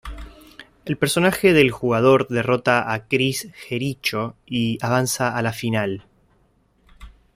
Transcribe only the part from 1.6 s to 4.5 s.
jugador derrota a Chris Jericho